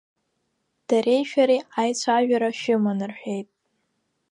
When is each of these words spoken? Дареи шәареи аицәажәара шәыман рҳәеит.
Дареи 0.87 1.23
шәареи 1.29 1.63
аицәажәара 1.81 2.49
шәыман 2.59 2.99
рҳәеит. 3.09 3.47